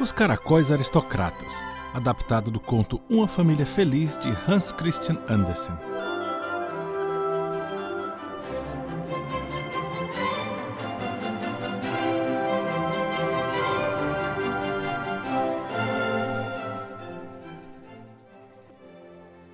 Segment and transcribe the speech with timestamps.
[0.00, 1.62] Os Caracóis Aristocratas,
[1.94, 5.72] adaptado do conto Uma Família Feliz de Hans Christian Andersen.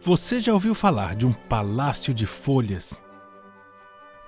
[0.01, 3.03] Você já ouviu falar de um palácio de folhas?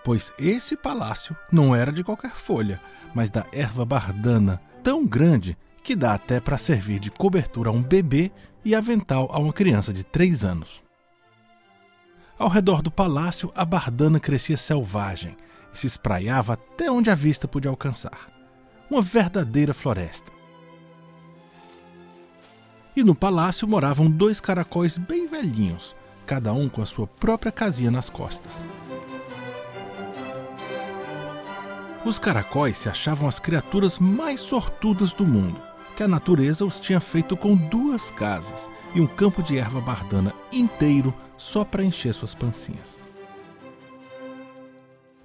[0.04, 2.80] Pois esse palácio não era de qualquer folha,
[3.14, 7.82] mas da erva bardana, tão grande que dá até para servir de cobertura a um
[7.82, 8.30] bebê
[8.64, 10.82] e avental a uma criança de três anos.
[12.38, 15.36] Ao redor do palácio, a bardana crescia selvagem
[15.72, 18.30] e se espraiava até onde a vista podia alcançar.
[18.90, 20.30] Uma verdadeira floresta.
[22.94, 27.90] E no palácio moravam dois caracóis bem velhinhos, cada um com a sua própria casinha
[27.90, 28.66] nas costas.
[32.04, 35.62] Os caracóis se achavam as criaturas mais sortudas do mundo,
[35.96, 40.34] que a natureza os tinha feito com duas casas e um campo de erva bardana
[40.52, 42.98] inteiro só para encher suas pancinhas.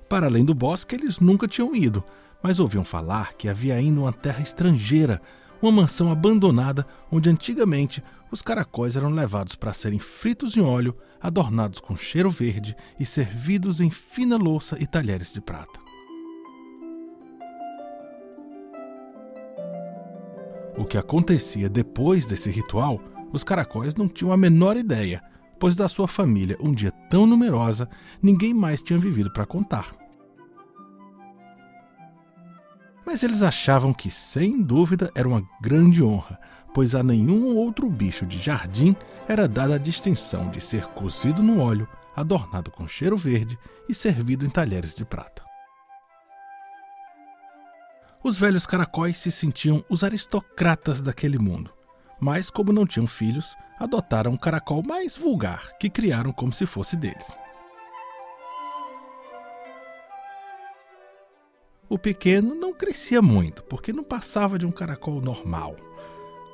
[0.10, 2.04] Para além do bosque, eles nunca tinham ido,
[2.42, 5.22] mas ouviam falar que havia ainda uma terra estrangeira
[5.62, 11.80] uma mansão abandonada onde antigamente os caracóis eram levados para serem fritos em óleo, adornados
[11.80, 15.87] com cheiro verde e servidos em fina louça e talheres de prata.
[20.78, 23.02] O que acontecia depois desse ritual,
[23.34, 25.24] os caracóis não tinham a menor ideia,
[25.60, 27.90] pois da sua família, um dia tão numerosa,
[28.22, 29.96] ninguém mais tinha vivido para contar.
[33.04, 36.38] Mas eles achavam que, sem dúvida, era uma grande honra,
[36.74, 38.96] pois a nenhum outro bicho de jardim
[39.28, 43.58] era dada a distinção de ser cozido no óleo, adornado com cheiro verde
[43.90, 45.47] e servido em talheres de prata.
[48.24, 51.72] Os velhos caracóis se sentiam os aristocratas daquele mundo,
[52.20, 56.96] mas, como não tinham filhos, adotaram um caracol mais vulgar que criaram como se fosse
[56.96, 57.38] deles.
[61.88, 65.76] O pequeno não crescia muito, porque não passava de um caracol normal.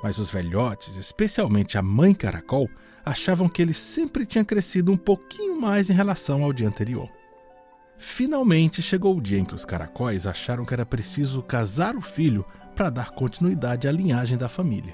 [0.04, 2.70] Mas os velhotes, especialmente a mãe caracol,
[3.04, 7.10] achavam que ele sempre tinha crescido um pouquinho mais em relação ao dia anterior.
[8.06, 12.46] Finalmente chegou o dia em que os caracóis acharam que era preciso casar o filho
[12.76, 14.94] para dar continuidade à linhagem da família.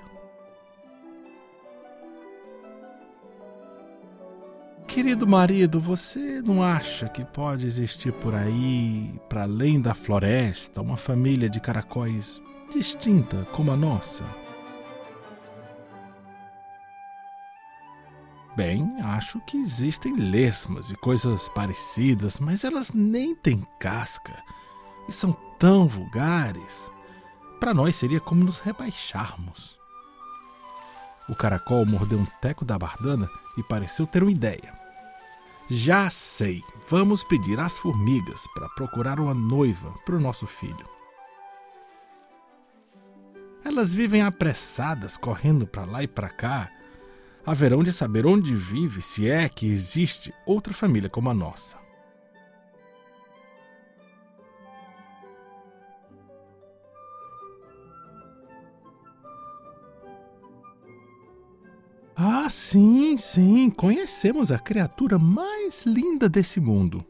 [4.88, 10.96] Querido marido, você não acha que pode existir por aí, para além da floresta, uma
[10.96, 12.40] família de caracóis
[12.72, 14.24] distinta como a nossa?
[18.60, 24.44] Bem, acho que existem lesmas e coisas parecidas, mas elas nem têm casca
[25.08, 26.92] e são tão vulgares.
[27.58, 29.80] Para nós seria como nos rebaixarmos.
[31.30, 34.78] O caracol mordeu um teco da bardana e pareceu ter uma ideia.
[35.70, 40.86] Já sei, vamos pedir às formigas para procurar uma noiva para o nosso filho.
[43.64, 46.70] Elas vivem apressadas, correndo para lá e para cá.
[47.50, 51.80] Haverão de saber onde vive, se é que existe outra família como a nossa.
[62.16, 67.04] Ah, sim, sim, conhecemos a criatura mais linda desse mundo.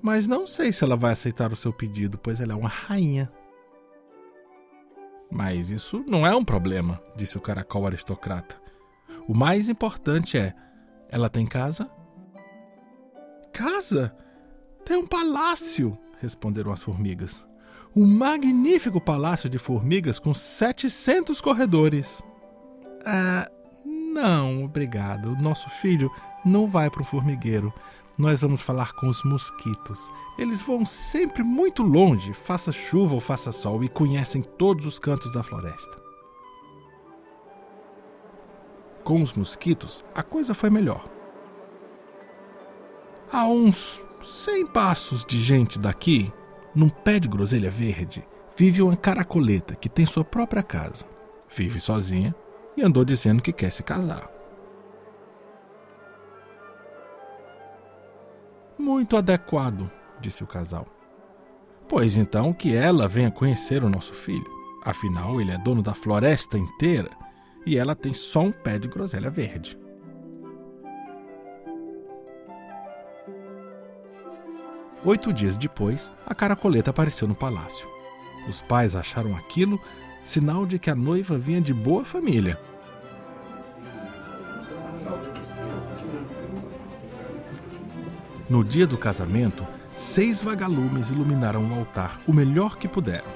[0.00, 3.30] Mas não sei se ela vai aceitar o seu pedido, pois ela é uma rainha.
[5.30, 8.64] Mas isso não é um problema, disse o caracol aristocrata.
[9.28, 10.54] O mais importante é:
[11.08, 11.90] ela tem casa?
[13.52, 14.14] Casa?
[14.84, 17.44] Tem um palácio, responderam as formigas.
[17.94, 22.22] Um magnífico palácio de formigas com 700 corredores.
[23.04, 23.50] Ah,
[23.84, 25.30] não, obrigado.
[25.30, 26.10] O nosso filho
[26.44, 27.72] não vai para o formigueiro.
[28.18, 30.10] Nós vamos falar com os mosquitos.
[30.38, 35.32] Eles vão sempre muito longe, faça chuva ou faça sol, e conhecem todos os cantos
[35.32, 36.05] da floresta.
[39.06, 41.08] Com os mosquitos, a coisa foi melhor.
[43.30, 46.32] A uns cem passos de gente daqui,
[46.74, 48.26] num pé de groselha verde,
[48.56, 51.04] vive uma caracoleta que tem sua própria casa.
[51.48, 52.34] Vive sozinha
[52.76, 54.28] e andou dizendo que quer se casar.
[58.76, 59.88] Muito adequado,
[60.20, 60.84] disse o casal.
[61.88, 64.50] Pois então que ela venha conhecer o nosso filho.
[64.84, 67.25] Afinal, ele é dono da floresta inteira
[67.66, 69.76] e ela tem só um pé de groselha verde.
[75.04, 77.88] Oito dias depois, a caracoleta apareceu no palácio.
[78.48, 79.80] Os pais acharam aquilo
[80.24, 82.58] sinal de que a noiva vinha de boa família.
[88.48, 93.28] No dia do casamento, seis vagalumes iluminaram o altar o melhor que puderam.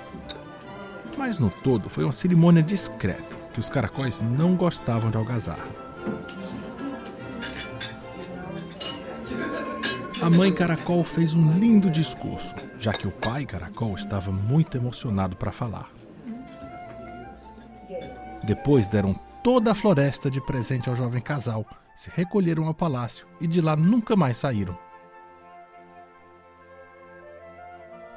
[1.19, 5.69] Mas no todo foi uma cerimônia discreta, que os caracóis não gostavam de algazarra.
[10.23, 15.35] A mãe caracol fez um lindo discurso, já que o pai caracol estava muito emocionado
[15.35, 15.91] para falar.
[18.44, 21.64] Depois deram toda a floresta de presente ao jovem casal,
[21.94, 24.79] se recolheram ao palácio e de lá nunca mais saíram.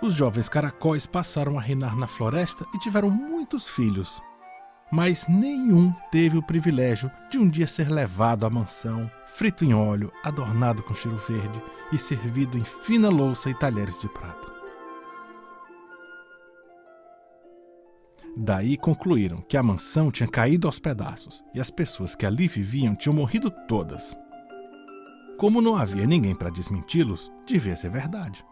[0.01, 4.21] Os jovens caracóis passaram a reinar na floresta e tiveram muitos filhos.
[4.95, 10.13] Mas nenhum teve o privilégio de um dia ser levado à mansão, frito em óleo,
[10.23, 11.59] adornado com cheiro verde
[11.91, 14.53] e servido em fina louça e talheres de prata.
[18.37, 22.93] Daí concluíram que a mansão tinha caído aos pedaços e as pessoas que ali viviam
[22.93, 24.15] tinham morrido todas.
[25.39, 28.45] Como não havia ninguém para desmenti-los, devia ser verdade.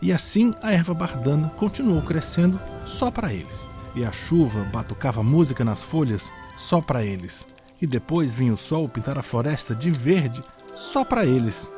[0.00, 3.68] E assim a erva bardana continuou crescendo só para eles.
[3.94, 7.46] E a chuva batucava música nas folhas só para eles.
[7.80, 10.42] E depois vinha o sol pintar a floresta de verde
[10.76, 11.72] só para eles.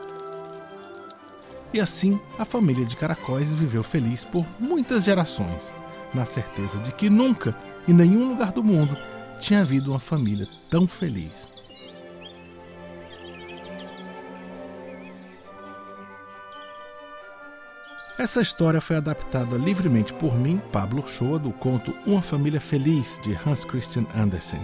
[1.73, 5.73] E assim a família de caracóis viveu feliz por muitas gerações,
[6.13, 7.57] na certeza de que nunca,
[7.87, 8.97] em nenhum lugar do mundo,
[9.39, 11.60] tinha havido uma família tão feliz.
[18.21, 23.33] Essa história foi adaptada livremente por mim, Pablo Shoa, do conto Uma Família Feliz, de
[23.47, 24.61] Hans Christian Andersen.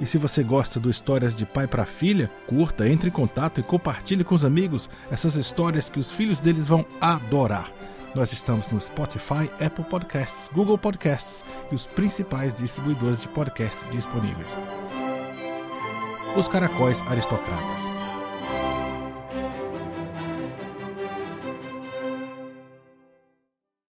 [0.00, 3.64] E se você gosta do Histórias de Pai para Filha, curta, entre em contato e
[3.64, 7.68] compartilhe com os amigos essas histórias que os filhos deles vão adorar.
[8.14, 14.56] Nós estamos no Spotify, Apple Podcasts, Google Podcasts e os principais distribuidores de podcasts disponíveis.
[16.36, 17.99] Os Caracóis Aristocratas